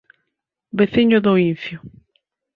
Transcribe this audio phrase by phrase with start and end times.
[0.79, 1.77] Veciño do Incio.